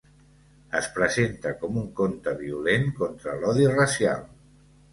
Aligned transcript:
Es 0.79 0.87
presenta 0.95 1.51
com 1.59 1.77
un 1.83 1.85
conte 2.01 2.35
violent 2.41 2.89
contra 3.03 3.39
l'odi 3.45 3.71
racial. 3.77 4.29